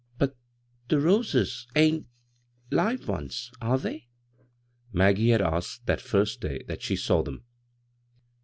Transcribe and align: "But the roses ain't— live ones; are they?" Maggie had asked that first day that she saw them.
"But 0.17 0.35
the 0.87 0.99
roses 0.99 1.67
ain't— 1.75 2.07
live 2.81 3.07
ones; 3.07 3.51
are 3.61 3.77
they?" 3.77 4.07
Maggie 4.91 5.29
had 5.29 5.43
asked 5.43 5.85
that 5.85 6.01
first 6.01 6.41
day 6.41 6.63
that 6.67 6.81
she 6.81 6.95
saw 6.95 7.21
them. 7.21 7.43